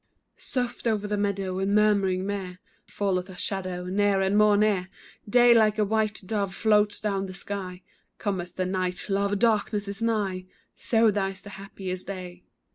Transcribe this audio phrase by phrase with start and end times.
[0.37, 2.57] Soft o'er the meadow, and murmuring mere,
[2.87, 4.89] Falleth a shadow, near and more near;
[5.29, 7.83] Day like a white dove floats down the sky,
[8.17, 12.45] Cometh the night, love, darkness is nigh; So dies the happiest day.